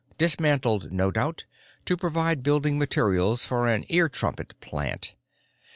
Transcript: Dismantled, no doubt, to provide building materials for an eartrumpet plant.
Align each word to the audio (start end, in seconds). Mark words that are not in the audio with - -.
Dismantled, 0.17 0.91
no 0.91 1.11
doubt, 1.11 1.45
to 1.85 1.95
provide 1.95 2.41
building 2.41 2.79
materials 2.79 3.43
for 3.43 3.67
an 3.67 3.85
eartrumpet 3.87 4.59
plant. 4.59 5.13